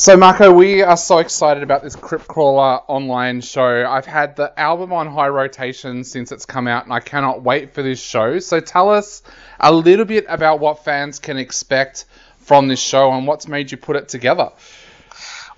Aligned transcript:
So, 0.00 0.16
Marco, 0.16 0.50
we 0.50 0.80
are 0.80 0.96
so 0.96 1.18
excited 1.18 1.62
about 1.62 1.82
this 1.82 1.94
Crypt 1.94 2.26
Crawler 2.26 2.80
online 2.88 3.42
show. 3.42 3.84
I've 3.86 4.06
had 4.06 4.34
the 4.34 4.58
album 4.58 4.94
on 4.94 5.08
high 5.08 5.28
rotation 5.28 6.04
since 6.04 6.32
it's 6.32 6.46
come 6.46 6.66
out, 6.66 6.84
and 6.84 6.92
I 6.94 7.00
cannot 7.00 7.42
wait 7.42 7.74
for 7.74 7.82
this 7.82 8.00
show. 8.02 8.38
So, 8.38 8.60
tell 8.60 8.88
us 8.88 9.22
a 9.60 9.70
little 9.70 10.06
bit 10.06 10.24
about 10.26 10.58
what 10.58 10.86
fans 10.86 11.18
can 11.18 11.36
expect 11.36 12.06
from 12.38 12.66
this 12.66 12.80
show 12.80 13.12
and 13.12 13.26
what's 13.26 13.46
made 13.46 13.70
you 13.70 13.76
put 13.76 13.96
it 13.96 14.08
together. 14.08 14.52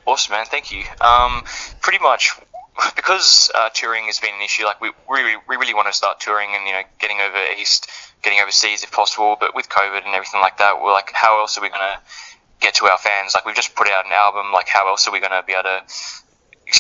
Awesome, 0.07 0.33
man. 0.33 0.47
Thank 0.47 0.73
you. 0.73 0.83
Um, 1.01 1.45
pretty 1.81 2.03
much 2.03 2.33
because 2.97 3.49
uh, 3.55 3.69
touring 3.73 4.07
has 4.07 4.19
been 4.19 4.35
an 4.35 4.43
issue. 4.43 4.65
Like 4.65 4.81
we, 4.81 4.91
we 5.09 5.37
we 5.49 5.55
really 5.57 5.73
want 5.73 5.87
to 5.87 5.93
start 5.93 6.19
touring 6.19 6.51
and 6.53 6.67
you 6.67 6.73
know 6.73 6.83
getting 6.99 7.19
over 7.21 7.39
east, 7.61 7.89
getting 8.23 8.41
overseas 8.41 8.83
if 8.83 8.91
possible. 8.91 9.37
But 9.39 9.55
with 9.55 9.69
COVID 9.69 10.05
and 10.05 10.17
everything 10.17 10.41
like 10.41 10.59
that, 10.59 10.83
we're 10.83 10.93
like, 10.93 11.13
how 11.15 11.39
else 11.39 11.57
are 11.59 11.61
we 11.61 11.69
gonna 11.69 12.01
get 12.63 12.75
to 12.77 12.87
our 12.87 12.99
fans. 12.99 13.35
Like 13.35 13.45
we've 13.45 13.57
just 13.57 13.75
put 13.75 13.89
out 13.89 14.07
an 14.07 14.13
album. 14.13 14.53
Like 14.53 14.69
how 14.69 14.89
else 14.89 15.07
are 15.07 15.13
we 15.13 15.21
going 15.21 15.33
to 15.33 15.43
be 15.47 15.53
able 15.53 15.65
to 15.65 15.83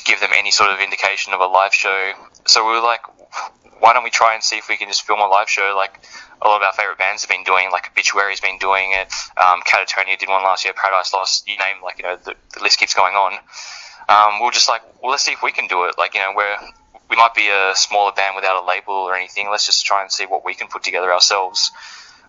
give 0.04 0.20
them 0.20 0.30
any 0.36 0.50
sort 0.50 0.70
of 0.70 0.80
indication 0.80 1.34
of 1.34 1.40
a 1.40 1.46
live 1.46 1.74
show? 1.74 2.12
So 2.46 2.64
we 2.64 2.72
were 2.72 2.82
like, 2.82 3.02
why 3.80 3.92
don't 3.92 4.04
we 4.04 4.10
try 4.10 4.34
and 4.34 4.42
see 4.42 4.56
if 4.56 4.68
we 4.68 4.76
can 4.76 4.88
just 4.88 5.02
film 5.02 5.20
a 5.20 5.26
live 5.26 5.50
show 5.50 5.74
like 5.76 5.98
a 6.40 6.48
lot 6.48 6.60
of 6.60 6.66
our 6.66 6.72
favorite 6.72 6.98
bands 6.98 7.22
have 7.22 7.30
been 7.30 7.44
doing, 7.44 7.70
like 7.70 7.88
Obituary's 7.90 8.40
been 8.40 8.58
doing 8.58 8.90
it, 8.92 9.12
um, 9.38 9.60
Katatonia 9.62 10.18
did 10.18 10.28
one 10.28 10.42
last 10.42 10.64
year, 10.64 10.74
Paradise 10.74 11.12
Lost, 11.12 11.46
you 11.48 11.56
name, 11.56 11.82
like, 11.82 11.98
you 11.98 12.04
know, 12.04 12.16
the, 12.16 12.34
the 12.54 12.62
list 12.62 12.78
keeps 12.78 12.94
going 12.94 13.14
on. 13.14 13.34
Um, 14.08 14.40
we 14.40 14.46
are 14.46 14.50
just 14.50 14.68
like, 14.68 14.82
well, 15.00 15.10
let's 15.10 15.22
see 15.22 15.32
if 15.32 15.42
we 15.42 15.52
can 15.52 15.68
do 15.68 15.84
it. 15.84 15.94
Like, 15.98 16.14
you 16.14 16.20
know, 16.20 16.32
we're, 16.34 16.56
we 17.08 17.16
might 17.16 17.34
be 17.34 17.48
a 17.48 17.72
smaller 17.74 18.12
band 18.12 18.34
without 18.34 18.62
a 18.62 18.66
label 18.66 18.94
or 18.94 19.14
anything. 19.14 19.48
Let's 19.50 19.66
just 19.66 19.84
try 19.84 20.02
and 20.02 20.10
see 20.10 20.26
what 20.26 20.44
we 20.44 20.54
can 20.54 20.66
put 20.66 20.82
together 20.82 21.12
ourselves. 21.12 21.70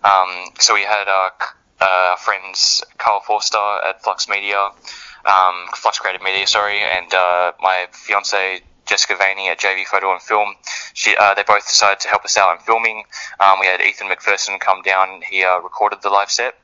Um, 0.04 0.50
so 0.60 0.74
we 0.74 0.82
had, 0.82 1.08
uh, 1.08 1.30
uh, 1.80 2.16
friends 2.16 2.82
Carl 2.98 3.20
Forster 3.20 3.58
at 3.88 4.02
Flux 4.02 4.28
Media, 4.28 4.70
um, 5.24 5.66
Flux 5.74 5.98
Creative 5.98 6.22
Media, 6.22 6.46
sorry, 6.46 6.78
and 6.78 7.12
uh, 7.12 7.52
my 7.60 7.86
fiance 7.92 8.60
Jessica 8.86 9.16
Vaney 9.16 9.48
at 9.48 9.58
JV 9.58 9.84
Photo 9.84 10.12
and 10.12 10.20
Film. 10.20 10.54
She, 10.92 11.16
uh, 11.16 11.34
they 11.34 11.42
both 11.42 11.66
decided 11.66 12.00
to 12.00 12.08
help 12.08 12.24
us 12.24 12.36
out 12.36 12.54
in 12.56 12.64
filming. 12.64 13.04
Um, 13.40 13.58
we 13.60 13.66
had 13.66 13.80
Ethan 13.80 14.08
McPherson 14.08 14.60
come 14.60 14.82
down. 14.82 15.22
He 15.28 15.42
uh, 15.42 15.58
recorded 15.60 16.02
the 16.02 16.10
live 16.10 16.30
set, 16.30 16.54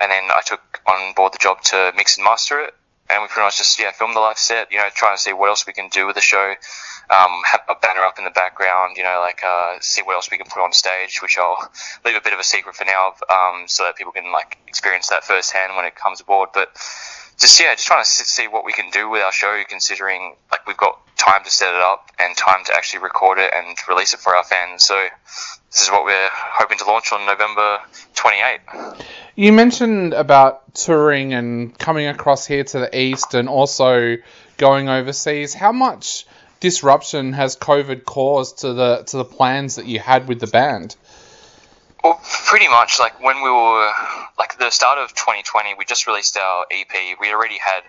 and 0.00 0.10
then 0.10 0.24
I 0.30 0.40
took 0.44 0.60
on 0.86 1.12
board 1.14 1.34
the 1.34 1.38
job 1.38 1.62
to 1.64 1.92
mix 1.96 2.16
and 2.16 2.24
master 2.24 2.60
it 2.60 2.74
and 3.08 3.22
we 3.22 3.28
pretty 3.28 3.46
much 3.46 3.58
just 3.58 3.78
yeah 3.78 3.92
film 3.92 4.14
the 4.14 4.20
live 4.20 4.38
set. 4.38 4.70
You 4.72 4.78
know, 4.78 4.88
trying 4.94 5.16
to 5.16 5.22
see 5.22 5.32
what 5.32 5.48
else 5.48 5.66
we 5.66 5.72
can 5.72 5.88
do 5.88 6.06
with 6.06 6.16
the 6.16 6.22
show. 6.22 6.54
Um, 7.08 7.42
have 7.50 7.62
a 7.68 7.76
banner 7.76 8.00
up 8.00 8.18
in 8.18 8.24
the 8.24 8.30
background. 8.30 8.96
You 8.96 9.04
know, 9.04 9.22
like 9.24 9.42
uh, 9.44 9.76
see 9.80 10.02
what 10.02 10.14
else 10.14 10.28
we 10.30 10.38
can 10.38 10.46
put 10.46 10.62
on 10.62 10.72
stage, 10.72 11.20
which 11.22 11.38
I'll 11.38 11.70
leave 12.04 12.16
a 12.16 12.20
bit 12.20 12.32
of 12.32 12.38
a 12.38 12.44
secret 12.44 12.74
for 12.74 12.84
now, 12.84 13.14
um, 13.30 13.68
so 13.68 13.84
that 13.84 13.96
people 13.96 14.12
can 14.12 14.32
like 14.32 14.58
experience 14.66 15.08
that 15.08 15.24
firsthand 15.24 15.76
when 15.76 15.84
it 15.84 15.94
comes 15.94 16.20
aboard. 16.20 16.50
But 16.52 16.70
just 17.38 17.60
yeah, 17.60 17.74
just 17.74 17.86
trying 17.86 18.02
to 18.02 18.08
see 18.08 18.48
what 18.48 18.64
we 18.64 18.72
can 18.72 18.90
do 18.90 19.08
with 19.08 19.22
our 19.22 19.32
show, 19.32 19.62
considering 19.68 20.36
like 20.50 20.66
we've 20.66 20.76
got 20.76 21.00
time 21.16 21.44
to 21.44 21.50
set 21.50 21.74
it 21.74 21.80
up 21.80 22.10
and 22.18 22.36
time 22.36 22.64
to 22.64 22.74
actually 22.74 23.02
record 23.02 23.38
it 23.38 23.52
and 23.54 23.76
release 23.88 24.14
it 24.14 24.20
for 24.20 24.34
our 24.34 24.44
fans. 24.44 24.84
So 24.84 25.06
this 25.70 25.82
is 25.82 25.90
what 25.90 26.04
we're 26.04 26.28
hoping 26.32 26.78
to 26.78 26.84
launch 26.86 27.12
on 27.12 27.26
November 27.26 27.78
28. 28.14 28.60
You 29.38 29.52
mentioned 29.52 30.14
about 30.14 30.74
touring 30.74 31.34
and 31.34 31.78
coming 31.78 32.06
across 32.06 32.46
here 32.46 32.64
to 32.64 32.78
the 32.78 32.98
east 32.98 33.34
and 33.34 33.50
also 33.50 34.16
going 34.56 34.88
overseas. 34.88 35.52
How 35.52 35.72
much 35.72 36.26
disruption 36.60 37.34
has 37.34 37.54
COVID 37.54 38.06
caused 38.06 38.60
to 38.60 38.72
the 38.72 39.02
to 39.08 39.18
the 39.18 39.26
plans 39.26 39.76
that 39.76 39.84
you 39.84 39.98
had 39.98 40.26
with 40.26 40.40
the 40.40 40.46
band? 40.46 40.96
Well, 42.02 42.18
pretty 42.46 42.68
much 42.68 42.98
like 42.98 43.22
when 43.22 43.42
we 43.42 43.50
were 43.50 43.92
like 44.38 44.58
the 44.58 44.70
start 44.70 44.98
of 44.98 45.10
2020, 45.10 45.74
we 45.76 45.84
just 45.84 46.06
released 46.06 46.38
our 46.38 46.64
EP. 46.70 47.18
We 47.20 47.30
already 47.30 47.58
had 47.58 47.82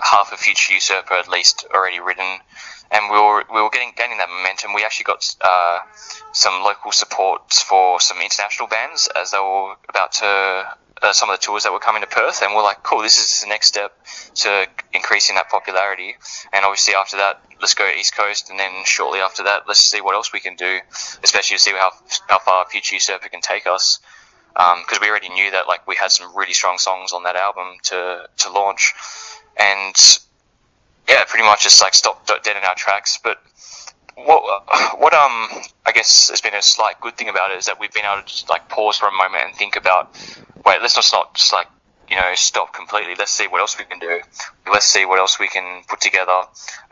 half 0.00 0.32
of 0.32 0.38
Future 0.38 0.72
Usurper 0.72 1.14
at 1.14 1.28
least 1.28 1.66
already 1.74 2.00
written, 2.00 2.38
and 2.90 3.10
we 3.10 3.18
were 3.18 3.44
we 3.52 3.60
were 3.60 3.70
getting 3.70 3.92
gaining 3.96 4.18
that 4.18 4.28
momentum. 4.28 4.74
We 4.74 4.84
actually 4.84 5.04
got 5.04 5.24
uh, 5.40 5.80
some 6.32 6.62
local 6.62 6.92
support 6.92 7.52
for 7.52 8.00
some 8.00 8.18
international 8.20 8.68
bands 8.68 9.08
as 9.16 9.32
they 9.32 9.38
were 9.38 9.74
about 9.88 10.12
to 10.12 10.76
uh, 11.02 11.12
some 11.12 11.30
of 11.30 11.38
the 11.38 11.42
tours 11.42 11.64
that 11.64 11.72
were 11.72 11.78
coming 11.78 12.02
to 12.02 12.08
Perth, 12.08 12.42
and 12.42 12.54
we're 12.54 12.62
like, 12.62 12.82
cool, 12.82 13.02
this 13.02 13.18
is 13.18 13.42
the 13.42 13.48
next 13.48 13.68
step 13.68 13.92
to 14.34 14.66
increasing 14.92 15.36
that 15.36 15.48
popularity. 15.48 16.16
And 16.52 16.64
obviously 16.64 16.94
after 16.94 17.18
that, 17.18 17.40
let's 17.60 17.74
go 17.74 17.88
East 17.88 18.16
Coast, 18.16 18.50
and 18.50 18.58
then 18.58 18.84
shortly 18.84 19.20
after 19.20 19.44
that, 19.44 19.62
let's 19.68 19.80
see 19.80 20.00
what 20.00 20.14
else 20.14 20.32
we 20.32 20.40
can 20.40 20.56
do, 20.56 20.78
especially 21.22 21.56
to 21.56 21.62
see 21.62 21.72
how 21.72 21.90
how 22.28 22.38
far 22.38 22.66
Future 22.66 22.94
Usurper 22.96 23.28
can 23.28 23.40
take 23.40 23.66
us. 23.66 24.00
Because 24.54 24.98
um, 24.98 25.02
we 25.02 25.08
already 25.08 25.28
knew 25.28 25.52
that 25.52 25.68
like 25.68 25.86
we 25.86 25.94
had 25.94 26.10
some 26.10 26.34
really 26.34 26.54
strong 26.54 26.78
songs 26.78 27.12
on 27.12 27.24
that 27.24 27.36
album 27.36 27.76
to 27.84 28.28
to 28.38 28.50
launch 28.50 28.94
and 29.58 29.94
yeah, 31.08 31.24
pretty 31.24 31.44
much 31.44 31.62
just 31.62 31.80
like 31.80 31.94
stopped 31.94 32.26
dead 32.28 32.56
in 32.56 32.64
our 32.64 32.74
tracks. 32.74 33.18
But 33.22 33.38
what 34.14 34.42
what 35.00 35.14
um 35.14 35.48
I 35.86 35.92
guess 35.94 36.28
has 36.30 36.40
been 36.40 36.54
a 36.54 36.62
slight 36.62 37.00
good 37.00 37.16
thing 37.16 37.28
about 37.28 37.50
it 37.52 37.58
is 37.58 37.66
that 37.66 37.80
we've 37.80 37.92
been 37.92 38.04
able 38.04 38.22
to 38.22 38.26
just 38.26 38.50
like 38.50 38.68
pause 38.68 38.98
for 38.98 39.06
a 39.08 39.12
moment 39.12 39.44
and 39.46 39.54
think 39.54 39.76
about 39.76 40.14
wait, 40.64 40.82
let's 40.82 40.94
just 40.94 41.12
not 41.12 41.34
just 41.34 41.52
like 41.52 41.68
you 42.10 42.16
know 42.16 42.32
stop 42.34 42.74
completely. 42.74 43.14
Let's 43.18 43.30
see 43.30 43.46
what 43.46 43.60
else 43.60 43.78
we 43.78 43.84
can 43.84 43.98
do. 43.98 44.20
Let's 44.70 44.86
see 44.86 45.04
what 45.04 45.18
else 45.18 45.38
we 45.38 45.48
can 45.48 45.82
put 45.88 46.00
together 46.00 46.42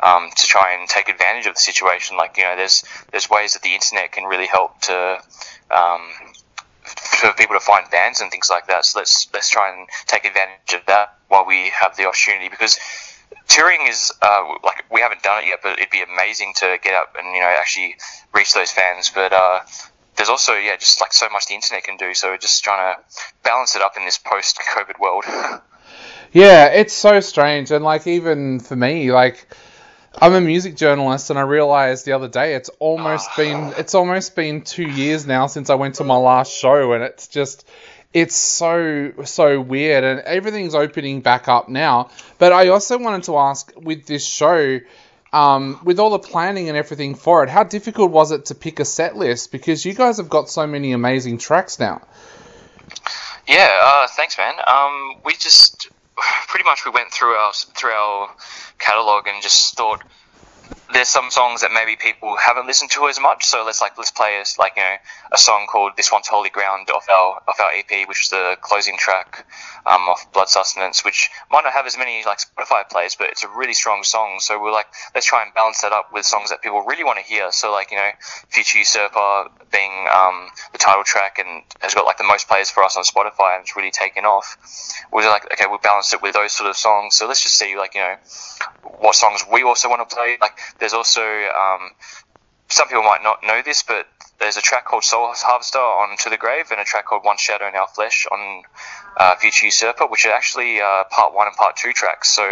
um, 0.03 0.31
to 0.35 0.47
try 0.47 0.77
and 0.79 0.89
take 0.89 1.09
advantage 1.09 1.47
of 1.47 1.55
the 1.55 1.61
situation. 1.61 2.17
Like 2.17 2.37
you 2.37 2.45
know, 2.45 2.57
there's 2.57 2.85
there's 3.11 3.29
ways 3.29 3.55
that 3.55 3.63
the 3.63 3.75
internet 3.75 4.13
can 4.13 4.25
really 4.25 4.47
help 4.47 4.81
to 4.83 5.19
um, 5.71 6.01
for 6.85 7.33
people 7.33 7.57
to 7.57 7.61
find 7.61 7.91
bands 7.91 8.21
and 8.21 8.31
things 8.31 8.49
like 8.51 8.67
that. 8.69 8.85
So 8.85 9.01
let's 9.01 9.29
let's 9.33 9.51
try 9.51 9.75
and 9.75 9.89
take 10.07 10.25
advantage 10.25 10.75
of 10.75 10.87
that 10.87 11.19
while 11.29 11.45
we 11.47 11.71
have 11.71 11.97
the 11.97 12.07
opportunity 12.07 12.49
because 12.49 12.79
touring 13.49 13.87
is 13.89 14.13
uh, 14.23 14.55
like 14.65 14.85
we 14.91 15.01
haven't 15.01 15.23
done 15.23 15.45
it 15.45 15.49
yet, 15.49 15.61
but 15.63 15.79
it'd 15.79 15.91
be 15.91 16.03
amazing 16.03 16.53
to 16.57 16.79
get 16.83 16.95
up 16.95 17.17
and 17.19 17.35
you 17.35 17.41
know 17.41 17.57
actually 17.59 17.97
reach 18.35 18.55
those 18.55 18.71
fans. 18.71 19.11
But 19.15 19.33
uh, 19.33 19.61
there's 20.17 20.29
also 20.29 20.55
yeah, 20.55 20.77
just 20.77 21.01
like 21.01 21.13
so 21.13 21.29
much 21.31 21.47
the 21.47 21.55
internet 21.55 21.85
can 21.85 21.97
do. 21.97 22.15
So 22.15 22.31
we're 22.31 22.39
just 22.39 22.63
trying 22.65 22.95
to 22.95 23.03
balance 23.43 23.77
it 23.77 23.83
up 23.83 23.97
in 23.97 24.05
this 24.05 24.19
post-COVID 24.19 24.99
world. 25.01 25.25
yeah, 26.33 26.67
it's 26.67 26.95
so 26.95 27.21
strange, 27.21 27.71
and 27.71 27.85
like 27.85 28.07
even 28.07 28.61
for 28.61 28.77
me, 28.77 29.13
like 29.13 29.47
I'm 30.19 30.35
a 30.35 30.41
music 30.41 30.77
journalist, 30.77 31.31
and 31.31 31.39
I 31.39 31.43
realized 31.43 32.07
the 32.07 32.13
other 32.13 32.29
day 32.29 32.55
it's 32.55 32.71
almost 32.79 33.29
been 33.37 33.75
it's 33.77 33.95
almost 33.95 34.35
been 34.35 34.63
two 34.63 34.89
years 34.89 35.27
now 35.27 35.47
since 35.47 35.71
I 35.71 35.75
went 35.75 35.97
to 35.97 36.05
my 36.05 36.17
last 36.17 36.53
show, 36.53 36.93
and 36.93 37.05
it's 37.05 37.29
just 37.29 37.69
it's 38.17 38.35
so 38.35 39.13
so 39.25 39.61
weird, 39.61 40.03
and 40.03 40.21
everything's 40.21 40.75
opening 40.75 41.21
back 41.21 41.49
up 41.49 41.69
now. 41.69 42.09
But 42.39 42.51
I 42.51 42.69
also 42.69 42.97
wanted 42.97 43.25
to 43.25 43.37
ask 43.37 43.71
with 43.77 44.07
this 44.07 44.27
show. 44.27 44.81
Um, 45.33 45.81
with 45.85 45.99
all 45.99 46.11
the 46.11 46.21
planning 46.21 46.69
and 46.69 46.79
everything 46.79 47.15
for 47.15 47.43
it, 47.43 47.51
how 47.51 47.65
difficult 47.65 48.11
was 48.11 48.31
it 48.31 48.47
to 48.47 48.55
pick 48.55 48.81
a 48.81 48.87
set 48.87 49.17
list? 49.17 49.53
Because 49.53 49.85
you 49.85 49.93
guys 49.93 50.17
have 50.17 50.31
got 50.31 50.49
so 50.49 50.67
many 50.67 50.93
amazing 50.93 51.37
tracks 51.37 51.79
now. 51.79 52.01
Yeah, 53.47 53.71
uh, 53.83 54.07
thanks, 54.17 54.39
man. 54.39 54.55
Um, 54.67 55.17
we 55.25 55.35
just 55.35 55.91
pretty 56.49 56.65
much 56.65 56.87
we 56.87 56.93
went 56.93 57.11
through 57.11 57.35
our 57.35 57.53
through 57.53 57.91
our 57.91 58.35
catalog 58.79 59.27
and 59.27 59.43
just 59.43 59.77
thought 59.77 60.03
there's 60.97 61.09
some 61.09 61.31
songs 61.31 61.61
that 61.61 61.71
maybe 61.75 61.95
people 61.95 62.39
haven't 62.39 62.67
listened 62.67 62.91
to 62.91 63.07
as 63.07 63.21
much. 63.21 63.45
So 63.45 63.65
let's 63.67 63.83
like 63.83 63.99
let's 63.99 64.11
play 64.11 64.41
us 64.41 64.59
like 64.59 64.73
you 64.77 64.83
know 64.83 64.97
a 65.31 65.37
song 65.37 65.67
called 65.71 65.93
"This 65.95 66.11
One's 66.11 66.27
Holy 66.27 66.49
Ground" 66.49 66.89
off 66.89 67.07
our 67.11 67.43
off 67.47 67.61
our 67.61 67.71
EP, 67.77 68.09
which 68.09 68.25
is 68.25 68.31
the 68.31 68.57
closing 68.63 68.97
track 68.97 69.47
um, 69.85 70.09
off 70.09 70.33
Blood 70.33 70.49
Sustenance, 70.49 71.05
which 71.05 71.29
might 71.51 71.65
not 71.65 71.75
have 71.75 71.85
as 71.85 71.99
many 71.99 72.25
like 72.25 72.39
Spotify 72.39 72.89
plays, 72.89 73.15
but 73.15 73.29
it's 73.29 73.45
a 73.45 73.49
really 73.49 73.75
strong 73.75 74.05
song. 74.05 74.39
So 74.41 74.59
we're 74.59 74.73
like 74.73 74.87
let's 75.15 75.27
try 75.27 75.43
and 75.43 75.53
balance 75.53 75.83
that 75.83 75.93
up 75.93 76.15
with 76.15 76.25
songs 76.25 76.49
that 76.49 76.63
people 76.63 76.81
really 76.81 77.05
want 77.05 77.19
to 77.19 77.25
hear. 77.25 77.53
So 77.53 77.71
like 77.71 77.91
you 77.91 77.99
know 77.99 78.11
Future 78.49 78.79
Usurper 78.79 79.51
being 79.71 79.93
um, 80.11 80.49
the 80.73 80.79
title 80.79 81.05
track 81.05 81.39
and 81.39 81.63
has 81.81 81.93
got 81.93 82.07
like 82.07 82.17
the 82.17 82.25
most 82.25 82.49
plays 82.49 82.71
for 82.71 82.83
us 82.83 82.97
on 82.97 83.05
Spotify 83.05 83.57
and 83.57 83.65
it's 83.65 83.77
really 83.77 83.91
taken 83.91 84.25
off. 84.25 84.57
We're 85.13 85.29
like 85.29 85.45
okay 85.53 85.67
we'll 85.69 85.77
balance 85.77 86.15
it 86.15 86.23
with 86.23 86.33
those 86.33 86.53
sort 86.53 86.71
of 86.71 86.77
songs. 86.77 87.17
So 87.17 87.27
let's 87.27 87.43
just 87.43 87.59
see 87.59 87.77
like 87.77 87.95
you 87.95 88.01
know 88.01 88.17
what 88.99 89.15
songs 89.15 89.45
we 89.53 89.63
also 89.63 89.91
want 89.91 90.09
to 90.09 90.15
play. 90.15 90.39
Like 90.41 90.57
there's 90.87 90.95
also 90.95 91.21
um, 91.21 91.91
some 92.69 92.87
people 92.87 93.03
might 93.03 93.25
not 93.25 93.43
know 93.43 93.61
this, 93.61 93.83
but 93.83 94.07
there's 94.39 94.57
a 94.57 94.63
track 94.63 94.85
called 94.85 95.03
Soul 95.03 95.33
Harvester 95.35 95.81
on 95.81 96.17
To 96.19 96.31
the 96.31 96.37
Grave 96.37 96.71
and 96.71 96.81
a 96.81 96.85
track 96.85 97.07
called 97.07 97.25
One 97.25 97.39
Shadow 97.39 97.67
in 97.67 97.75
Our 97.75 97.89
Flesh 97.89 98.25
on 98.31 98.63
uh, 99.17 99.35
Future 99.35 99.67
Usurper, 99.67 100.07
which 100.07 100.25
are 100.27 100.33
actually 100.33 100.81
uh, 100.81 101.03
part 101.11 101.35
one 101.35 101.49
and 101.49 101.57
part 101.57 101.75
two 101.77 101.93
tracks. 101.93 102.31
So 102.31 102.43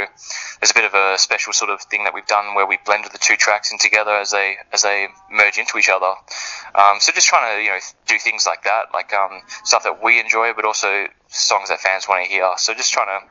there's 0.61 0.73
a 0.73 0.75
bit 0.75 0.85
of 0.85 0.95
a 0.95 1.17
special 1.17 1.53
sort 1.53 1.71
of 1.71 1.81
thing 1.83 2.03
that 2.03 2.13
we've 2.13 2.27
done 2.27 2.57
where 2.57 2.67
we 2.67 2.77
blended 2.85 3.13
the 3.13 3.19
two 3.19 3.37
tracks 3.37 3.71
in 3.71 3.79
together 3.79 4.11
as 4.11 4.33
they 4.33 4.57
as 4.73 4.83
they 4.83 5.07
merge 5.31 5.57
into 5.57 5.79
each 5.79 5.89
other. 5.89 6.13
Um, 6.75 6.99
so 6.99 7.13
just 7.13 7.29
trying 7.29 7.57
to 7.57 7.63
you 7.63 7.69
know 7.69 7.79
do 8.09 8.19
things 8.19 8.49
like 8.49 8.65
that, 8.65 8.87
like 8.93 9.15
um, 9.15 9.43
stuff 9.63 9.85
that 9.85 10.03
we 10.03 10.19
enjoy, 10.19 10.55
but 10.55 10.65
also 10.65 11.07
songs 11.29 11.69
that 11.69 11.79
fans 11.79 12.09
want 12.09 12.25
to 12.25 12.29
hear. 12.29 12.51
So 12.57 12.75
just 12.75 12.93
trying 12.93 13.21
to 13.21 13.27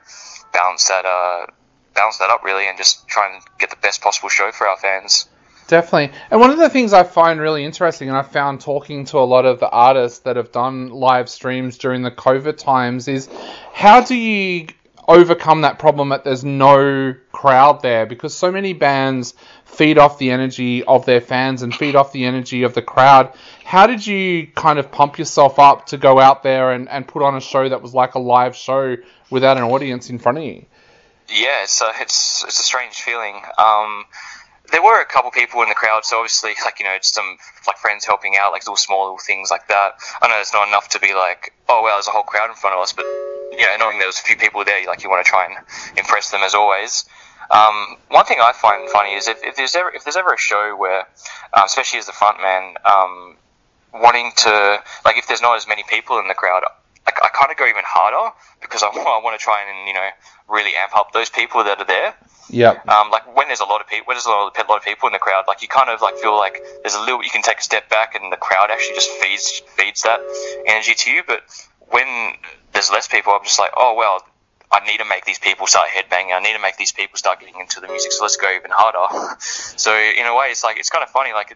balance 0.53 0.87
that. 0.87 1.05
Uh, 1.05 1.47
balance 1.95 2.17
that 2.17 2.29
up 2.29 2.43
really 2.43 2.67
and 2.67 2.77
just 2.77 3.07
try 3.07 3.31
and 3.31 3.43
get 3.59 3.69
the 3.69 3.75
best 3.77 4.01
possible 4.01 4.29
show 4.29 4.51
for 4.51 4.67
our 4.67 4.77
fans. 4.77 5.27
Definitely. 5.67 6.11
And 6.29 6.41
one 6.41 6.49
of 6.49 6.57
the 6.57 6.69
things 6.69 6.91
I 6.91 7.03
find 7.03 7.39
really 7.39 7.63
interesting, 7.63 8.09
and 8.09 8.17
I 8.17 8.21
found 8.21 8.59
talking 8.59 9.05
to 9.05 9.17
a 9.17 9.19
lot 9.19 9.45
of 9.45 9.59
the 9.59 9.69
artists 9.69 10.19
that 10.19 10.35
have 10.35 10.51
done 10.51 10.89
live 10.89 11.29
streams 11.29 11.77
during 11.77 12.01
the 12.01 12.11
COVID 12.11 12.57
times, 12.57 13.07
is 13.07 13.29
how 13.73 14.01
do 14.01 14.15
you 14.15 14.67
overcome 15.07 15.61
that 15.61 15.79
problem 15.79 16.09
that 16.09 16.23
there's 16.23 16.43
no 16.43 17.13
crowd 17.31 17.81
there 17.81 18.05
because 18.05 18.33
so 18.33 18.51
many 18.51 18.73
bands 18.73 19.33
feed 19.65 19.97
off 19.97 20.17
the 20.17 20.31
energy 20.31 20.83
of 20.83 21.05
their 21.05 21.19
fans 21.19 21.61
and 21.61 21.75
feed 21.75 21.95
off 21.95 22.13
the 22.13 22.23
energy 22.25 22.63
of 22.63 22.73
the 22.73 22.81
crowd. 22.81 23.33
How 23.65 23.87
did 23.87 24.05
you 24.05 24.47
kind 24.47 24.79
of 24.79 24.91
pump 24.91 25.17
yourself 25.17 25.59
up 25.59 25.87
to 25.87 25.97
go 25.97 26.19
out 26.19 26.43
there 26.43 26.71
and, 26.71 26.87
and 26.89 27.07
put 27.07 27.23
on 27.23 27.35
a 27.35 27.41
show 27.41 27.67
that 27.67 27.81
was 27.81 27.93
like 27.93 28.15
a 28.15 28.19
live 28.19 28.55
show 28.55 28.95
without 29.29 29.57
an 29.57 29.63
audience 29.63 30.09
in 30.09 30.19
front 30.19 30.37
of 30.37 30.43
you? 30.43 30.65
Yeah, 31.29 31.63
it's 31.63 31.81
a, 31.81 31.91
it's, 31.99 32.43
it's 32.43 32.59
a 32.59 32.63
strange 32.63 32.95
feeling. 32.95 33.41
Um, 33.57 34.05
there 34.71 34.81
were 34.81 35.01
a 35.01 35.05
couple 35.05 35.29
people 35.31 35.61
in 35.61 35.69
the 35.69 35.75
crowd, 35.75 36.05
so 36.05 36.17
obviously, 36.17 36.53
like 36.65 36.79
you 36.79 36.85
know, 36.85 36.97
some 37.01 37.37
like 37.67 37.77
friends 37.77 38.05
helping 38.05 38.35
out, 38.37 38.51
like 38.51 38.63
little 38.63 38.75
small 38.75 39.03
little 39.03 39.19
things 39.19 39.51
like 39.51 39.67
that. 39.67 39.93
I 40.21 40.27
know 40.27 40.39
it's 40.39 40.53
not 40.53 40.67
enough 40.67 40.89
to 40.89 40.99
be 40.99 41.13
like, 41.13 41.53
oh 41.69 41.81
well, 41.83 41.95
there's 41.95 42.07
a 42.07 42.11
whole 42.11 42.23
crowd 42.23 42.49
in 42.49 42.55
front 42.55 42.75
of 42.75 42.81
us, 42.81 42.93
but 42.93 43.05
yeah, 43.57 43.75
knowing 43.77 43.99
there 43.99 44.07
was 44.07 44.19
a 44.19 44.23
few 44.23 44.35
people 44.35 44.63
there, 44.65 44.85
like 44.87 45.03
you 45.03 45.09
want 45.09 45.25
to 45.25 45.29
try 45.29 45.45
and 45.45 45.55
impress 45.97 46.31
them 46.31 46.41
as 46.43 46.55
always. 46.55 47.05
Um, 47.51 47.97
one 48.09 48.25
thing 48.25 48.39
I 48.41 48.53
find 48.53 48.89
funny 48.89 49.13
is 49.13 49.27
if, 49.27 49.43
if 49.43 49.55
there's 49.55 49.75
ever 49.75 49.91
if 49.91 50.03
there's 50.03 50.17
ever 50.17 50.33
a 50.33 50.37
show 50.37 50.75
where, 50.77 51.01
um, 51.53 51.65
especially 51.65 51.99
as 51.99 52.05
the 52.05 52.13
front 52.13 52.41
man, 52.41 52.75
um, 52.89 53.35
wanting 53.93 54.31
to 54.37 54.83
like 55.05 55.17
if 55.17 55.27
there's 55.27 55.41
not 55.41 55.57
as 55.57 55.67
many 55.67 55.83
people 55.87 56.19
in 56.19 56.27
the 56.27 56.33
crowd, 56.33 56.63
I, 57.23 57.29
kind 57.29 57.51
of 57.51 57.57
go 57.57 57.65
even 57.65 57.83
harder 57.85 58.35
because 58.61 58.83
I, 58.83 58.87
I 58.93 59.21
want 59.23 59.39
to 59.39 59.43
try 59.43 59.63
and 59.63 59.87
you 59.87 59.93
know 59.93 60.07
really 60.49 60.71
amp 60.75 60.95
up 60.95 61.11
those 61.13 61.29
people 61.29 61.63
that 61.63 61.79
are 61.79 61.85
there. 61.85 62.13
Yeah. 62.49 62.81
Um, 62.87 63.09
like 63.09 63.35
when 63.35 63.47
there's 63.47 63.61
a 63.61 63.65
lot 63.65 63.81
of 63.81 63.87
people, 63.87 64.05
when 64.05 64.15
there's 64.15 64.25
a 64.25 64.29
lot, 64.29 64.51
of, 64.51 64.67
a 64.67 64.69
lot 64.69 64.77
of 64.77 64.83
people 64.83 65.07
in 65.07 65.13
the 65.13 65.19
crowd, 65.19 65.45
like 65.47 65.61
you 65.61 65.67
kind 65.67 65.89
of 65.89 66.01
like 66.01 66.17
feel 66.17 66.35
like 66.35 66.61
there's 66.83 66.95
a 66.95 66.99
little, 66.99 67.23
you 67.23 67.31
can 67.31 67.41
take 67.41 67.59
a 67.59 67.63
step 67.63 67.89
back, 67.89 68.15
and 68.15 68.31
the 68.31 68.37
crowd 68.37 68.69
actually 68.69 68.95
just 68.95 69.09
feeds 69.11 69.61
feeds 69.77 70.03
that 70.03 70.19
energy 70.67 70.93
to 70.93 71.11
you. 71.11 71.23
But 71.25 71.41
when 71.89 72.35
there's 72.73 72.91
less 72.91 73.07
people, 73.07 73.33
I'm 73.33 73.43
just 73.43 73.59
like, 73.59 73.71
oh 73.77 73.95
well, 73.95 74.21
I 74.73 74.83
need 74.87 74.97
to 74.97 75.05
make 75.05 75.23
these 75.23 75.37
people 75.37 75.67
start 75.67 75.89
headbanging. 75.89 76.33
I 76.33 76.39
need 76.39 76.53
to 76.53 76.59
make 76.59 76.77
these 76.77 76.91
people 76.91 77.15
start 77.17 77.39
getting 77.39 77.59
into 77.59 77.79
the 77.79 77.87
music. 77.87 78.11
So 78.11 78.23
let's 78.23 78.37
go 78.37 78.51
even 78.51 78.71
harder. 78.73 79.05
so 79.39 79.95
in 79.95 80.25
a 80.25 80.35
way, 80.35 80.47
it's 80.47 80.63
like 80.63 80.77
it's 80.77 80.89
kind 80.89 81.03
of 81.03 81.11
funny. 81.11 81.31
Like 81.31 81.55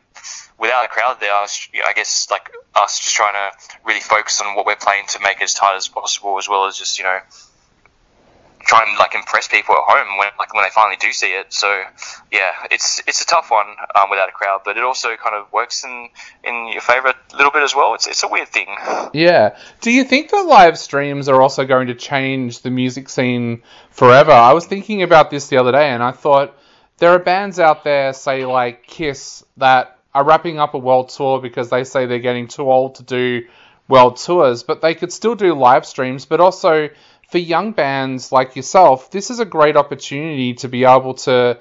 without 0.59 0.85
a 0.85 0.87
crowd 0.87 1.17
there, 1.19 1.33
I, 1.33 1.41
was, 1.41 1.67
I 1.83 1.93
guess 1.93 2.27
like 2.29 2.51
us 2.75 2.99
just 2.99 3.15
trying 3.15 3.33
to 3.33 3.57
really 3.83 4.01
focus 4.01 4.39
on 4.39 4.55
what 4.55 4.67
we're 4.67 4.75
playing 4.75 5.05
to 5.09 5.19
make 5.19 5.37
it 5.37 5.45
as 5.45 5.55
tight 5.55 5.75
as 5.75 5.87
possible, 5.87 6.37
as 6.37 6.47
well 6.47 6.67
as 6.67 6.77
just 6.77 6.99
you 6.99 7.05
know 7.05 7.19
try 8.67 8.83
and 8.85 8.99
like 8.99 9.15
impress 9.15 9.47
people 9.47 9.73
at 9.75 9.83
home 9.87 10.17
when 10.17 10.27
like 10.37 10.53
when 10.53 10.63
they 10.63 10.69
finally 10.69 10.97
do 10.97 11.11
see 11.13 11.27
it. 11.27 11.51
So 11.53 11.67
yeah, 12.31 12.51
it's 12.69 13.01
it's 13.07 13.21
a 13.21 13.25
tough 13.25 13.49
one 13.49 13.67
um, 13.95 14.09
without 14.09 14.29
a 14.29 14.33
crowd, 14.33 14.61
but 14.65 14.77
it 14.77 14.83
also 14.83 15.15
kind 15.15 15.35
of 15.35 15.51
works 15.51 15.83
in 15.85 16.09
in 16.43 16.67
your 16.67 16.81
favor 16.81 17.07
a 17.07 17.35
little 17.35 17.51
bit 17.51 17.63
as 17.63 17.73
well. 17.73 17.95
It's 17.95 18.07
it's 18.07 18.23
a 18.23 18.27
weird 18.27 18.49
thing. 18.49 18.67
Yeah. 19.13 19.57
Do 19.81 19.89
you 19.89 20.03
think 20.03 20.31
that 20.31 20.43
live 20.43 20.77
streams 20.77 21.29
are 21.29 21.41
also 21.41 21.65
going 21.65 21.87
to 21.87 21.95
change 21.95 22.59
the 22.61 22.69
music 22.69 23.09
scene 23.09 23.63
forever? 23.89 24.31
I 24.31 24.53
was 24.53 24.65
thinking 24.65 25.01
about 25.01 25.31
this 25.31 25.47
the 25.47 25.57
other 25.57 25.71
day, 25.71 25.89
and 25.89 26.03
I 26.03 26.11
thought 26.11 26.53
there 26.97 27.11
are 27.11 27.19
bands 27.19 27.59
out 27.59 27.85
there, 27.85 28.11
say 28.11 28.45
like 28.45 28.85
Kiss, 28.85 29.45
that 29.57 29.97
are 30.13 30.25
wrapping 30.25 30.59
up 30.59 30.73
a 30.73 30.77
world 30.77 31.09
tour 31.09 31.39
because 31.41 31.69
they 31.69 31.85
say 31.85 32.05
they're 32.05 32.19
getting 32.19 32.47
too 32.47 32.69
old 32.69 32.95
to 32.95 33.03
do 33.03 33.47
world 33.87 34.17
tours, 34.17 34.63
but 34.63 34.81
they 34.81 34.93
could 34.93 35.13
still 35.13 35.35
do 35.35 35.53
live 35.53 35.85
streams, 35.85 36.25
but 36.25 36.41
also 36.41 36.89
for 37.27 37.37
young 37.37 37.73
bands 37.73 38.31
like 38.31 38.55
yourself, 38.55 39.11
this 39.11 39.29
is 39.29 39.39
a 39.39 39.45
great 39.45 39.75
opportunity 39.77 40.53
to 40.55 40.67
be 40.67 40.85
able 40.85 41.13
to 41.13 41.59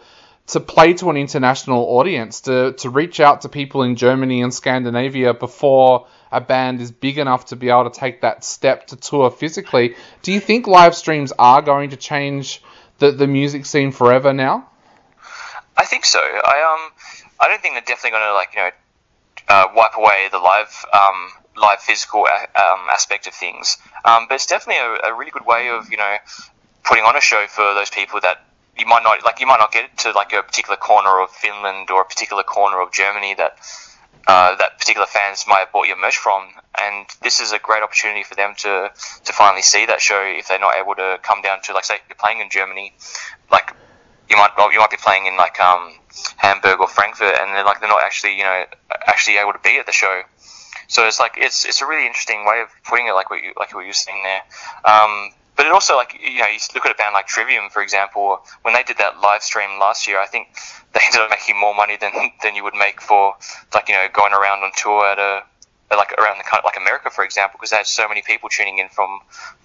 to 0.49 0.61
play 0.61 0.93
to 0.95 1.11
an 1.11 1.17
international 1.17 1.83
audience, 1.99 2.43
to, 2.43 2.73
to 2.75 2.89
reach 2.89 3.19
out 3.19 3.41
to 3.41 3.49
people 3.49 3.83
in 3.83 3.97
Germany 3.97 4.43
and 4.43 4.55
Scandinavia 4.55 5.35
before 5.35 6.07
a 6.31 6.41
band 6.41 6.81
is 6.81 6.93
big 6.93 7.19
enough 7.19 7.47
to 7.47 7.57
be 7.57 7.69
able 7.69 7.91
to 7.91 7.99
take 7.99 8.21
that 8.21 8.45
step 8.45 8.87
to 8.87 8.97
tour 8.97 9.29
physically. 9.33 9.97
Do 10.23 10.33
you 10.33 10.39
think 10.39 10.69
live 10.69 10.95
streams 10.95 11.33
are 11.37 11.63
going 11.63 11.91
to 11.91 11.97
change 11.97 12.63
the, 12.99 13.11
the 13.11 13.27
music 13.27 13.67
scene 13.67 13.91
forever 13.91 14.33
now? 14.33 14.69
I 15.77 15.85
think 15.85 16.05
so. 16.05 16.21
I 16.21 16.79
um 16.79 16.93
I 17.41 17.49
don't 17.49 17.61
think 17.61 17.75
they're 17.75 17.81
definitely 17.81 18.11
going 18.11 18.29
to 18.29 18.35
like 18.35 18.55
you 18.55 18.61
know 18.61 18.71
uh, 19.49 19.67
wipe 19.75 19.97
away 19.97 20.29
the 20.31 20.39
live 20.39 20.85
um, 20.93 21.31
live 21.57 21.81
physical 21.81 22.21
um, 22.21 22.81
aspect 22.93 23.27
of 23.27 23.35
things. 23.35 23.79
Um, 24.05 24.27
but 24.29 24.37
it's 24.37 24.47
definitely 24.47 24.83
a, 24.83 25.13
a, 25.13 25.15
really 25.17 25.31
good 25.31 25.47
way 25.47 25.69
of 25.69 25.91
you 25.91 25.97
know 25.97 26.17
putting 26.85 27.05
on 27.05 27.17
a 27.17 27.21
show 27.21 27.47
for 27.49 27.75
those 27.75 27.91
people 27.91 28.21
that 28.21 28.45
you 28.79 28.87
might 28.87 29.03
not 29.03 29.25
like. 29.25 29.41
You 29.41 29.47
might 29.47 29.59
not 29.59 29.73
get 29.73 29.97
to 29.99 30.13
like 30.13 30.33
a 30.33 30.43
particular 30.43 30.77
corner 30.77 31.21
of 31.21 31.31
Finland 31.31 31.91
or 31.91 32.03
a 32.03 32.05
particular 32.05 32.43
corner 32.43 32.81
of 32.81 32.93
Germany 32.93 33.35
that. 33.35 33.59
Uh, 34.29 34.57
that 34.57 34.77
particular 34.77 35.07
fans 35.07 35.45
might 35.47 35.61
have 35.61 35.71
bought 35.71 35.87
your 35.87 35.97
merch 35.97 36.17
from, 36.17 36.49
and 36.83 37.07
this 37.23 37.39
is 37.39 37.53
a 37.53 37.61
great 37.61 37.85
opportunity 37.85 38.25
for 38.25 38.35
them 38.35 38.55
to 38.59 38.91
to 39.25 39.33
finally 39.33 39.63
see 39.63 39.87
that 39.87 40.01
show 40.01 40.21
if 40.21 40.49
they're 40.49 40.59
not 40.59 40.75
able 40.75 40.97
to 40.97 41.17
come 41.23 41.41
down 41.43 41.63
to 41.63 41.73
like 41.73 41.85
say 41.85 41.99
you're 42.09 42.17
playing 42.17 42.41
in 42.41 42.51
Germany, 42.51 42.93
like 43.53 43.73
you 44.29 44.37
might 44.37 44.51
you 44.73 44.81
might 44.81 44.91
be 44.91 44.97
playing 44.97 45.27
in 45.27 45.37
like 45.37 45.61
um, 45.61 45.93
Hamburg 46.37 46.81
or 46.81 46.89
Frankfurt, 46.89 47.35
and 47.41 47.55
they're 47.55 47.65
like 47.65 47.81
they're 47.81 47.89
not 47.89 48.03
actually 48.03 48.37
you 48.37 48.45
know 48.45 48.65
actually 49.07 49.37
able 49.39 49.53
to 49.53 49.61
be 49.63 49.79
at 49.79 49.87
the 49.87 49.93
show. 49.93 50.23
So 50.89 51.07
it's 51.07 51.19
like 51.19 51.35
it's 51.37 51.65
it's 51.65 51.83
a 51.83 51.87
really 51.87 52.07
interesting 52.07 52.45
way 52.45 52.61
of 52.63 52.69
putting 52.85 53.07
it, 53.07 53.13
like 53.13 53.31
what 53.31 53.43
you 53.43 53.53
like 53.57 53.75
what 53.75 53.83
you 53.83 53.89
were 53.89 53.93
saying 53.93 54.23
there. 54.23 54.43
Um, 54.85 55.31
but 55.57 55.67
it 55.67 55.73
also 55.73 55.97
like 55.97 56.19
you 56.21 56.41
know 56.41 56.47
you 56.47 56.59
look 56.75 56.87
at 56.87 56.93
a 56.93 56.95
band 56.95 57.15
like 57.15 57.27
Trivium 57.27 57.71
for 57.71 57.83
example 57.83 58.41
when 58.63 58.75
they 58.75 58.83
did 58.83 58.99
that 58.99 59.21
live 59.21 59.43
stream 59.43 59.81
last 59.81 60.07
year 60.07 60.21
I 60.21 60.27
think 60.27 60.49
they 60.93 61.01
ended 61.05 61.21
up 61.21 61.31
making 61.31 61.59
more 61.59 61.75
money 61.75 61.97
than 61.97 62.13
than 62.43 62.55
you 62.55 62.63
would 62.63 62.75
make 62.75 63.01
for 63.01 63.35
like 63.75 63.89
you 63.89 63.95
know 63.95 64.07
going 64.13 64.33
around 64.33 64.63
on 64.63 64.71
tour 64.77 65.07
at 65.07 65.19
a 65.19 65.43
like 65.91 66.13
around 66.13 66.39
the 66.39 66.45
country, 66.45 66.63
like 66.65 66.77
America 66.77 67.11
for 67.11 67.25
example 67.25 67.59
because 67.59 67.71
they 67.71 67.77
had 67.77 67.87
so 67.87 68.09
many 68.09 68.23
people 68.23 68.49
tuning 68.49 68.79
in 68.79 68.89
from 68.89 69.21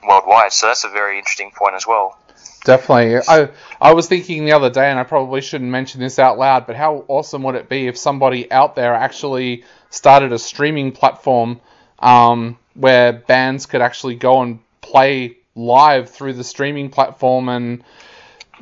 worldwide 0.07 0.53
so 0.53 0.67
that's 0.67 0.83
a 0.83 0.89
very 0.89 1.17
interesting 1.17 1.51
point 1.55 1.75
as 1.75 1.87
well 1.87 2.17
definitely 2.63 3.21
I 3.27 3.49
I 3.79 3.93
was 3.93 4.07
thinking 4.07 4.45
the 4.45 4.51
other 4.51 4.69
day 4.69 4.89
and 4.89 4.99
I 4.99 5.03
probably 5.03 5.41
shouldn't 5.41 5.69
mention 5.69 5.99
this 5.99 6.19
out 6.19 6.37
loud 6.37 6.67
but 6.67 6.75
how 6.75 7.05
awesome 7.07 7.43
would 7.43 7.55
it 7.55 7.69
be 7.69 7.87
if 7.87 7.97
somebody 7.97 8.51
out 8.51 8.75
there 8.75 8.93
actually 8.93 9.63
started 9.89 10.31
a 10.31 10.39
streaming 10.39 10.91
platform 10.91 11.59
um, 11.99 12.57
where 12.73 13.13
bands 13.13 13.65
could 13.65 13.81
actually 13.81 14.15
go 14.15 14.41
and 14.41 14.59
play 14.81 15.37
live 15.55 16.09
through 16.09 16.33
the 16.33 16.43
streaming 16.43 16.89
platform 16.89 17.49
and 17.49 17.83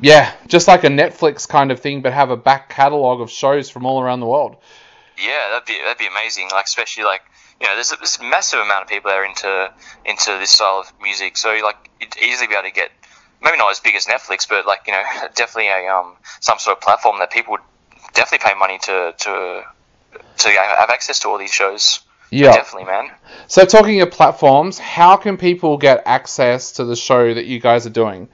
yeah, 0.00 0.32
just 0.46 0.66
like 0.66 0.84
a 0.84 0.88
Netflix 0.88 1.46
kind 1.46 1.70
of 1.70 1.80
thing, 1.80 2.00
but 2.00 2.12
have 2.12 2.30
a 2.30 2.36
back 2.36 2.70
catalog 2.70 3.20
of 3.20 3.30
shows 3.30 3.68
from 3.68 3.84
all 3.84 4.00
around 4.00 4.20
the 4.20 4.26
world. 4.26 4.56
Yeah, 5.18 5.50
that'd 5.50 5.66
be 5.66 5.78
that'd 5.82 5.98
be 5.98 6.06
amazing. 6.06 6.48
Like 6.50 6.64
especially 6.64 7.04
like 7.04 7.22
you 7.60 7.66
know, 7.66 7.74
there's 7.74 7.92
a, 7.92 8.24
massive 8.24 8.60
amount 8.60 8.82
of 8.82 8.88
people 8.88 9.10
that 9.10 9.18
are 9.18 9.24
into 9.24 9.72
into 10.04 10.30
this 10.38 10.50
style 10.50 10.80
of 10.80 10.92
music, 11.02 11.36
so 11.36 11.50
like 11.62 11.90
you'd 12.00 12.16
easily 12.16 12.46
be 12.46 12.54
able 12.54 12.68
to 12.68 12.74
get 12.74 12.90
maybe 13.42 13.58
not 13.58 13.70
as 13.70 13.80
big 13.80 13.94
as 13.94 14.06
Netflix, 14.06 14.48
but 14.48 14.66
like 14.66 14.80
you 14.86 14.92
know, 14.92 15.02
definitely 15.34 15.68
a 15.68 15.88
um 15.88 16.16
some 16.40 16.58
sort 16.58 16.78
of 16.78 16.82
platform 16.82 17.18
that 17.18 17.30
people 17.30 17.52
would 17.52 17.60
definitely 18.14 18.48
pay 18.48 18.58
money 18.58 18.78
to 18.78 19.14
to 19.18 19.64
to 20.38 20.48
have 20.48 20.90
access 20.90 21.18
to 21.20 21.28
all 21.28 21.38
these 21.38 21.52
shows. 21.52 22.00
Yeah, 22.30 22.52
definitely, 22.52 22.84
man. 22.84 23.10
So, 23.48 23.64
talking 23.64 24.00
of 24.02 24.12
platforms, 24.12 24.78
how 24.78 25.16
can 25.16 25.36
people 25.36 25.76
get 25.76 26.02
access 26.06 26.72
to 26.72 26.84
the 26.84 26.94
show 26.94 27.34
that 27.34 27.44
you 27.46 27.58
guys 27.58 27.86
are 27.86 27.90
doing? 27.90 28.28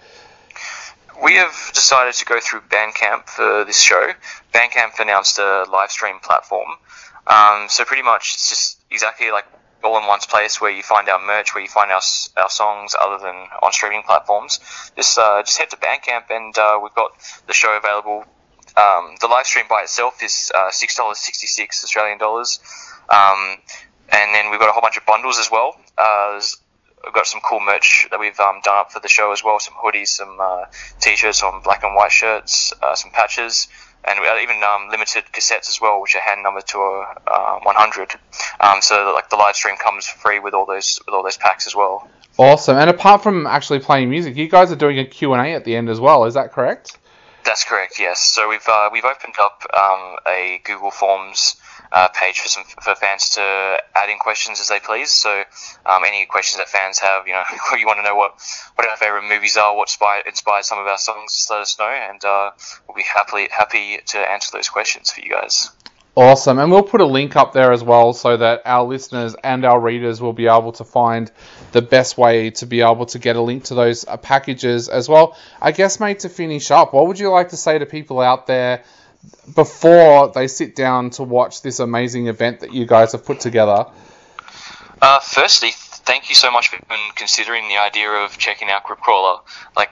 We 1.22 1.36
have 1.36 1.70
decided 1.72 2.12
to 2.12 2.24
go 2.26 2.38
through 2.40 2.60
Bandcamp 2.68 3.26
for 3.26 3.64
this 3.64 3.80
show. 3.80 4.12
Bandcamp 4.52 5.00
announced 5.00 5.38
a 5.38 5.64
live 5.72 5.90
stream 5.90 6.18
platform. 6.22 6.68
Um, 7.26 7.66
so 7.68 7.84
pretty 7.84 8.02
much 8.02 8.34
it's 8.34 8.50
just 8.50 8.78
exactly 8.96 9.30
like 9.30 9.46
all 9.84 9.98
in 10.00 10.06
one 10.06 10.18
place 10.20 10.60
where 10.60 10.72
you 10.78 10.82
find 10.82 11.08
our 11.08 11.22
merch, 11.24 11.54
where 11.54 11.62
you 11.62 11.68
find 11.70 11.90
our, 11.92 12.04
our 12.42 12.50
songs 12.50 12.96
other 12.98 13.18
than 13.22 13.36
on 13.62 13.70
streaming 13.72 14.02
platforms. 14.02 14.58
Just 14.96 15.18
uh, 15.18 15.42
just 15.46 15.58
head 15.58 15.70
to 15.70 15.76
Bandcamp 15.76 16.26
and 16.30 16.56
uh, 16.58 16.80
we've 16.82 16.94
got 16.94 17.12
the 17.46 17.54
show 17.54 17.76
available 17.76 18.24
um, 18.76 19.14
the 19.20 19.26
live 19.26 19.46
stream 19.46 19.64
by 19.68 19.82
itself 19.82 20.22
is 20.22 20.52
uh, 20.54 20.70
six 20.70 20.96
dollars 20.96 21.18
sixty 21.18 21.46
six 21.46 21.82
Australian 21.82 22.18
dollars, 22.18 22.60
um, 23.08 23.56
and 24.10 24.34
then 24.34 24.50
we've 24.50 24.60
got 24.60 24.68
a 24.68 24.72
whole 24.72 24.82
bunch 24.82 24.98
of 24.98 25.06
bundles 25.06 25.38
as 25.38 25.50
well. 25.50 25.80
Uh, 25.96 26.38
we've 27.04 27.14
got 27.14 27.26
some 27.26 27.40
cool 27.40 27.60
merch 27.60 28.06
that 28.10 28.20
we've 28.20 28.38
um, 28.38 28.60
done 28.62 28.76
up 28.76 28.92
for 28.92 29.00
the 29.00 29.08
show 29.08 29.32
as 29.32 29.42
well. 29.42 29.58
Some 29.60 29.74
hoodies, 29.74 30.08
some 30.08 30.36
uh, 30.38 30.64
t-shirts, 31.00 31.38
some 31.38 31.62
black 31.62 31.84
and 31.84 31.94
white 31.94 32.12
shirts, 32.12 32.74
uh, 32.82 32.94
some 32.94 33.10
patches, 33.12 33.68
and 34.06 34.20
we 34.20 34.42
even 34.42 34.62
um, 34.62 34.88
limited 34.90 35.24
cassettes 35.32 35.68
as 35.68 35.78
well, 35.80 36.00
which 36.00 36.14
are 36.14 36.20
hand 36.20 36.42
numbered 36.42 36.66
to 36.68 36.78
a 36.78 37.14
uh, 37.26 37.58
100. 37.62 38.10
Um, 38.60 38.80
so 38.80 39.12
like 39.14 39.30
the 39.30 39.36
live 39.36 39.56
stream 39.56 39.76
comes 39.76 40.06
free 40.06 40.38
with 40.38 40.54
all 40.54 40.66
those 40.66 41.00
with 41.06 41.14
all 41.14 41.22
those 41.22 41.36
packs 41.36 41.66
as 41.66 41.74
well. 41.74 42.08
Awesome. 42.38 42.76
And 42.76 42.90
apart 42.90 43.22
from 43.22 43.46
actually 43.46 43.78
playing 43.80 44.10
music, 44.10 44.36
you 44.36 44.48
guys 44.48 44.70
are 44.70 44.76
doing 44.76 44.98
a 44.98 45.04
Q&A 45.06 45.54
at 45.54 45.64
the 45.64 45.74
end 45.74 45.88
as 45.88 45.98
well. 45.98 46.24
Is 46.26 46.34
that 46.34 46.52
correct? 46.52 46.98
That's 47.44 47.64
correct. 47.64 47.98
Yes. 47.98 48.20
So 48.20 48.48
we've 48.48 48.68
uh, 48.68 48.90
we've 48.92 49.04
opened 49.04 49.34
up 49.40 49.62
um, 49.72 50.16
a 50.28 50.60
Google 50.64 50.90
Forms 50.90 51.56
uh, 51.96 52.08
page 52.08 52.40
for 52.40 52.48
some 52.48 52.62
for 52.82 52.94
fans 52.94 53.30
to 53.30 53.40
add 53.94 54.10
in 54.10 54.18
questions 54.18 54.60
as 54.60 54.68
they 54.68 54.78
please. 54.78 55.10
So 55.10 55.30
um, 55.86 56.02
any 56.06 56.26
questions 56.26 56.58
that 56.58 56.68
fans 56.68 56.98
have, 56.98 57.26
you 57.26 57.32
know, 57.32 57.42
you 57.78 57.86
want 57.86 57.98
to 57.98 58.02
know 58.02 58.14
what 58.14 58.34
what 58.74 58.86
our 58.86 58.96
favorite 58.98 59.26
movies 59.26 59.56
are, 59.56 59.74
what 59.74 59.88
inspired, 60.26 60.64
some 60.64 60.78
of 60.78 60.86
our 60.86 60.98
songs, 60.98 61.32
just 61.32 61.50
let 61.50 61.60
us 61.60 61.78
know, 61.78 61.88
and 61.88 62.22
uh, 62.22 62.50
we'll 62.86 62.96
be 62.96 63.02
happily 63.02 63.48
happy 63.50 63.98
to 64.08 64.18
answer 64.18 64.50
those 64.52 64.68
questions 64.68 65.10
for 65.10 65.22
you 65.22 65.30
guys. 65.30 65.70
Awesome. 66.18 66.58
And 66.58 66.70
we'll 66.70 66.82
put 66.82 67.02
a 67.02 67.06
link 67.06 67.36
up 67.36 67.52
there 67.52 67.72
as 67.72 67.84
well 67.84 68.14
so 68.14 68.38
that 68.38 68.62
our 68.64 68.84
listeners 68.84 69.36
and 69.44 69.66
our 69.66 69.78
readers 69.78 70.18
will 70.18 70.32
be 70.32 70.46
able 70.46 70.72
to 70.72 70.84
find 70.84 71.30
the 71.72 71.82
best 71.82 72.16
way 72.16 72.48
to 72.52 72.64
be 72.64 72.80
able 72.80 73.04
to 73.06 73.18
get 73.18 73.36
a 73.36 73.42
link 73.42 73.64
to 73.64 73.74
those 73.74 74.06
uh, 74.06 74.16
packages 74.16 74.88
as 74.88 75.10
well. 75.10 75.36
I 75.60 75.72
guess, 75.72 76.00
mate, 76.00 76.20
to 76.20 76.30
finish 76.30 76.70
up, 76.70 76.94
what 76.94 77.06
would 77.06 77.18
you 77.18 77.30
like 77.30 77.50
to 77.50 77.58
say 77.58 77.78
to 77.78 77.84
people 77.84 78.20
out 78.20 78.46
there 78.46 78.82
before 79.54 80.28
they 80.28 80.48
sit 80.48 80.76
down 80.76 81.10
to 81.10 81.22
watch 81.22 81.62
this 81.62 81.78
amazing 81.78 82.28
event 82.28 82.60
that 82.60 82.72
you 82.72 82.86
guys 82.86 83.12
have 83.12 83.24
put 83.24 83.40
together? 83.40 83.86
Uh, 85.00 85.20
firstly, 85.20 85.70
thank 85.72 86.28
you 86.28 86.34
so 86.34 86.50
much 86.50 86.68
for 86.68 86.78
considering 87.14 87.68
the 87.68 87.76
idea 87.76 88.08
of 88.08 88.38
checking 88.38 88.70
out 88.70 88.84
Crypt 88.84 89.02
Crawler. 89.02 89.40
Like, 89.76 89.90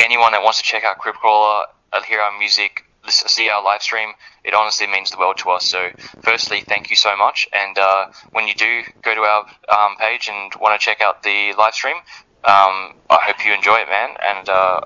anyone 0.00 0.32
that 0.32 0.42
wants 0.42 0.58
to 0.58 0.64
check 0.64 0.84
out 0.84 0.98
Crypt 0.98 1.18
Crawler, 1.18 1.66
uh, 1.92 2.02
hear 2.02 2.20
our 2.20 2.36
music, 2.38 2.84
see 3.08 3.48
our 3.48 3.62
live 3.64 3.82
stream, 3.82 4.10
it 4.44 4.54
honestly 4.54 4.86
means 4.86 5.10
the 5.10 5.18
world 5.18 5.38
to 5.38 5.50
us. 5.50 5.66
So, 5.66 5.90
firstly, 6.22 6.60
thank 6.60 6.90
you 6.90 6.96
so 6.96 7.16
much. 7.16 7.48
And 7.52 7.78
uh, 7.78 8.06
when 8.32 8.46
you 8.46 8.54
do 8.54 8.82
go 9.02 9.14
to 9.14 9.20
our 9.20 9.46
um, 9.68 9.96
page 9.96 10.28
and 10.28 10.52
want 10.60 10.78
to 10.78 10.84
check 10.84 11.00
out 11.00 11.22
the 11.22 11.54
live 11.56 11.74
stream, 11.74 11.96
um, 12.44 12.94
I 13.08 13.18
hope 13.22 13.44
you 13.44 13.54
enjoy 13.54 13.76
it, 13.76 13.88
man. 13.88 14.16
And 14.22 14.48
uh, 14.48 14.80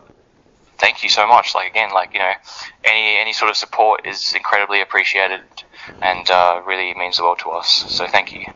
thank 0.79 1.03
you 1.03 1.09
so 1.09 1.27
much. 1.27 1.55
Like 1.55 1.71
again, 1.71 1.91
like 1.93 2.11
you 2.15 2.21
know, 2.21 2.33
any 2.85 3.19
any 3.19 3.33
sort 3.33 3.51
of 3.51 3.57
support 3.57 4.07
is 4.07 4.33
incredibly 4.35 4.81
appreciated, 4.81 5.43
and 6.03 6.29
uh, 6.31 6.61
really 6.67 6.95
means 6.95 7.17
the 7.19 7.25
world 7.25 7.41
to 7.41 7.51
us. 7.51 7.85
So, 7.89 8.07
thank 8.09 8.35
you. 8.35 8.47